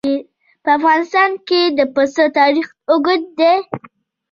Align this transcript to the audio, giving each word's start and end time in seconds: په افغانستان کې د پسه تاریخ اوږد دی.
په 0.63 0.69
افغانستان 0.77 1.31
کې 1.47 1.61
د 1.77 1.79
پسه 1.93 2.25
تاریخ 2.39 2.67
اوږد 2.91 3.21
دی. 3.39 3.53